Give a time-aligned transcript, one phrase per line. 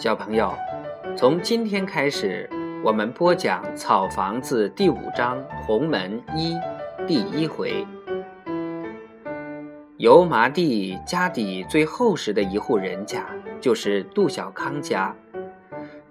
[0.00, 0.54] 小朋友，
[1.16, 2.48] 从今天开始，
[2.84, 5.36] 我们播讲《草房子》第五章
[5.66, 6.54] 《鸿门一》
[7.04, 7.84] 第一回。
[9.96, 13.26] 油麻地家底最厚实的一户人家，
[13.60, 15.12] 就是杜小康家。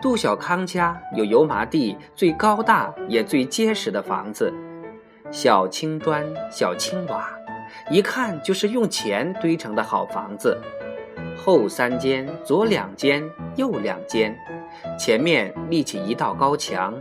[0.02, 4.54] 杜小康家有油麻地最高大也最结实的房子，
[5.32, 7.30] 小青砖、小青瓦，
[7.90, 10.62] 一看就是用钱堆成的好房子。
[11.38, 13.24] 后三间，左两间，
[13.56, 14.36] 右两间，
[15.00, 16.94] 前面立起一道高墙，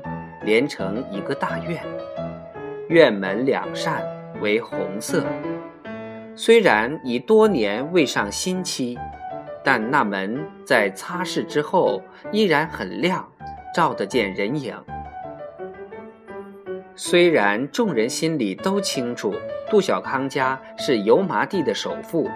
[0.44, 1.82] 连成一个大院。
[2.88, 4.04] 院门两扇
[4.40, 5.24] 为红色。
[6.36, 8.96] 虽然已多年未上新漆，
[9.64, 13.26] 但那门在擦拭之后依然很亮，
[13.74, 14.76] 照得见人影。
[16.94, 19.34] 虽然众人心里都清楚，
[19.68, 22.30] 杜小康家是油麻地的首富，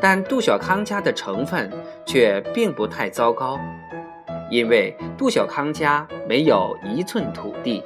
[0.00, 1.70] 但杜小康家的成分
[2.06, 3.58] 却并不太糟糕，
[4.50, 7.82] 因为杜小康家没有一寸土地。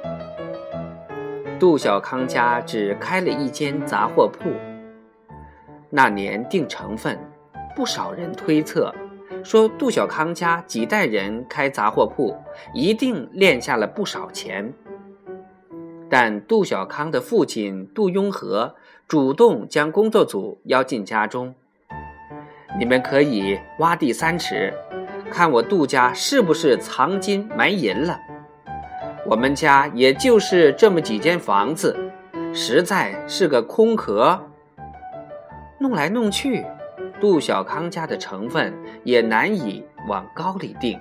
[1.59, 4.51] 杜小康家只开了一间杂货铺。
[5.89, 7.17] 那年定成分，
[7.75, 8.93] 不少人推测，
[9.43, 12.35] 说杜小康家几代人开杂货铺，
[12.73, 14.73] 一定练下了不少钱。
[16.09, 18.75] 但杜小康的父亲杜雍和
[19.07, 21.55] 主动将工作组邀进家中，
[22.77, 24.73] 你们可以挖地三尺，
[25.31, 28.19] 看我杜家是不是藏金埋银了。
[29.25, 31.95] 我们家也就是这么几间房子，
[32.53, 34.39] 实在是个空壳。
[35.79, 36.65] 弄来弄去，
[37.21, 40.99] 杜小康家的成分也难以往高里定。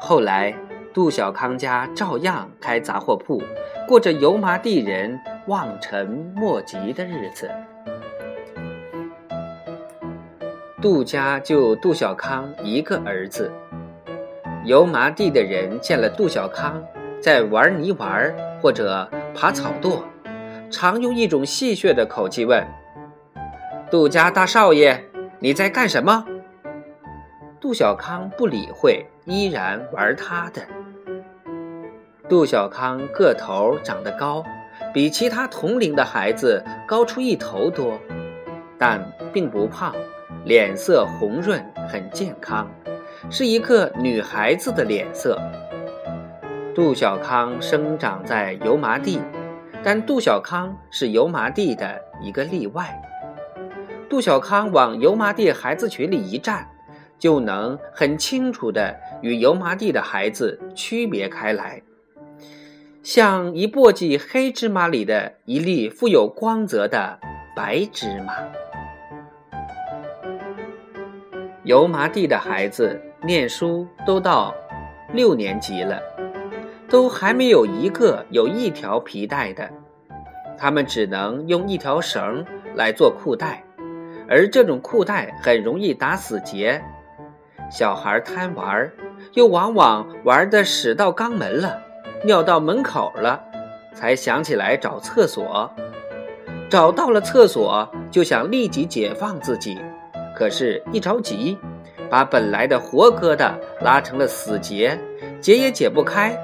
[0.00, 0.54] 后来，
[0.92, 3.42] 杜小康家照样开杂货铺，
[3.88, 7.50] 过着油麻地人望尘莫及的日子。
[10.84, 13.50] 杜家就杜小康一个儿子。
[14.66, 16.84] 油麻地的人见了杜小康
[17.22, 20.02] 在玩泥丸或者爬草垛，
[20.70, 22.62] 常用一种戏谑的口气问。
[23.90, 25.00] 杜家大少爷，
[25.38, 26.22] 你在干什么？
[27.58, 30.60] 杜小康不理会，依然玩他的。
[32.28, 34.44] 杜小康个头长得高，
[34.92, 37.98] 比其他同龄的孩子高出一头多，
[38.78, 39.94] 但并不胖，
[40.44, 42.70] 脸色红润，很健康，
[43.30, 45.40] 是一个女孩子的脸色。
[46.74, 49.18] 杜小康生长在油麻地，
[49.82, 53.00] 但杜小康是油麻地的一个例外。
[54.10, 56.68] 杜小康往油麻地孩子群里一站，
[57.18, 61.80] 就能很清楚地与油麻地的孩子区别开来，
[63.02, 67.18] 像一簸箕黑芝麻里的一粒富有光泽的
[67.56, 68.34] 白芝麻。
[71.64, 74.54] 油麻地的孩子念书都到
[75.14, 75.98] 六年级了，
[76.90, 79.70] 都还没有一个有一条皮带的，
[80.58, 82.44] 他们只能用一条绳
[82.74, 83.64] 来做裤带。
[84.28, 86.82] 而这种裤带很容易打死结，
[87.70, 88.90] 小孩贪玩，
[89.32, 91.82] 又往往玩的屎到肛门了，
[92.24, 93.42] 尿到门口了，
[93.94, 95.70] 才想起来找厕所。
[96.70, 99.78] 找到了厕所，就想立即解放自己，
[100.34, 101.56] 可是，一着急，
[102.10, 104.98] 把本来的活疙瘩拉成了死结，
[105.40, 106.36] 解也解不开，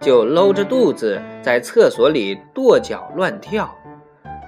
[0.00, 3.74] 就搂着肚子在厕所里跺脚乱跳。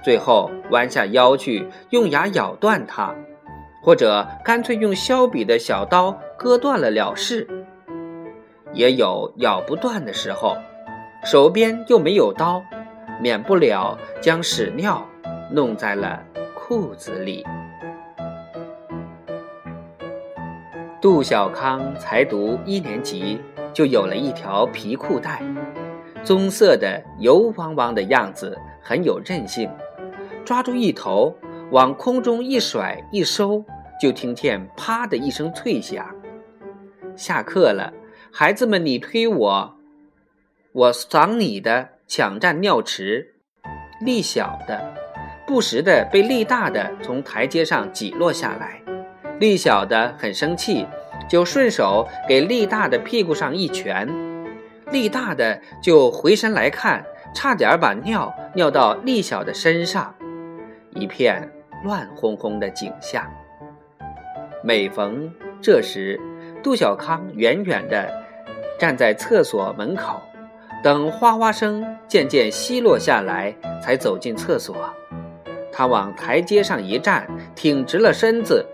[0.03, 3.13] 最后弯下腰去，用牙咬断它，
[3.81, 7.47] 或者干脆用削笔的小刀割断了了事。
[8.71, 10.55] 也有咬不断的时候，
[11.23, 12.61] 手边又没有刀，
[13.19, 15.03] 免不了将屎尿
[15.49, 16.21] 弄在了
[16.53, 17.43] 裤子里。
[21.05, 23.39] 杜小康才读一年级，
[23.71, 25.39] 就有了一条皮裤带，
[26.23, 29.69] 棕色的油汪汪的样子，很有韧性。
[30.43, 31.31] 抓住一头，
[31.69, 33.63] 往空中一甩一收，
[34.01, 36.03] 就听见“啪”的一声脆响。
[37.15, 37.93] 下课了，
[38.31, 39.75] 孩子们你推我，
[40.71, 43.35] 我搡你的，抢占尿池。
[44.01, 44.91] 力小的
[45.45, 48.81] 不时的被力大的从台阶上挤落下来，
[49.39, 50.87] 力小的很生气，
[51.27, 54.07] 就顺手给力大的屁股上一拳，
[54.91, 60.13] 力大的就回身来看，差点把尿尿到力小的身上。
[60.91, 61.51] 一片
[61.83, 63.25] 乱哄哄的景象。
[64.63, 65.31] 每逢
[65.61, 66.19] 这时，
[66.63, 68.09] 杜小康远远地
[68.79, 70.21] 站在厕所门口，
[70.81, 74.75] 等哗哗声渐渐稀落下来，才走进厕所。
[75.71, 78.65] 他往台阶上一站，挺直了身子，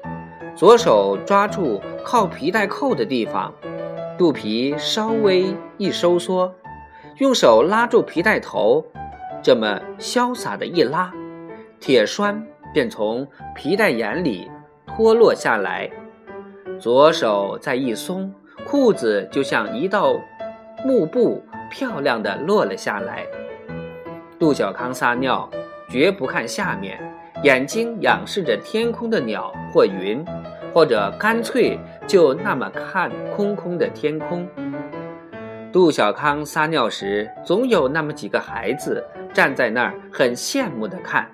[0.56, 3.53] 左手抓住靠皮带扣的地方，
[4.18, 6.53] 肚皮稍微一收缩，
[7.18, 8.86] 用手拉住皮带头，
[9.42, 11.12] 这么潇洒的一拉，
[11.80, 14.51] 铁栓便从皮带眼里
[14.86, 15.89] 脱落下来。
[16.80, 18.31] 左手再一松，
[18.65, 20.15] 裤子就像一道
[20.86, 23.25] 幕布，漂亮的落了下来。
[24.38, 25.50] 杜小康撒尿，
[25.89, 27.00] 绝不看下面，
[27.43, 30.23] 眼睛仰视着天空的鸟或云，
[30.73, 34.47] 或者干脆就那么看空空的天空。
[35.71, 39.03] 杜小康撒尿时，总有那么几个孩子
[39.33, 41.29] 站在那儿，很羡慕的看，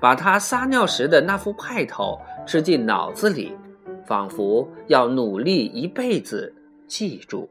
[0.00, 3.56] 把他撒尿时的那副派头吃进脑子里。
[4.06, 6.54] 仿佛要努力一辈子
[6.86, 7.46] 记住。